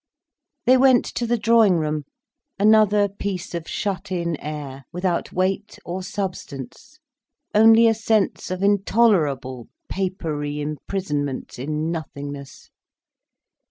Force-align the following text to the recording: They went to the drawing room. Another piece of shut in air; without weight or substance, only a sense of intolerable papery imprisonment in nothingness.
They 0.65 0.77
went 0.77 1.05
to 1.13 1.27
the 1.27 1.37
drawing 1.37 1.75
room. 1.77 2.05
Another 2.57 3.07
piece 3.07 3.53
of 3.53 3.67
shut 3.67 4.11
in 4.11 4.35
air; 4.39 4.83
without 4.91 5.31
weight 5.31 5.77
or 5.85 6.01
substance, 6.01 6.97
only 7.53 7.85
a 7.87 7.93
sense 7.93 8.49
of 8.49 8.63
intolerable 8.63 9.67
papery 9.89 10.59
imprisonment 10.59 11.59
in 11.59 11.91
nothingness. 11.91 12.71